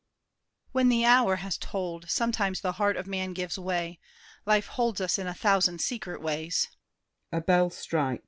When 0.71 0.89
the 0.89 1.05
hour 1.05 1.35
Has 1.35 1.59
tolled, 1.59 2.09
sometimes 2.09 2.61
the 2.61 2.71
heart 2.71 2.97
of 2.97 3.05
man 3.05 3.33
gives 3.33 3.59
way. 3.59 3.99
Life 4.47 4.65
holds 4.65 4.99
us 4.99 5.19
in 5.19 5.27
a 5.27 5.33
thousand 5.35 5.79
secret 5.79 6.23
ways. 6.23 6.69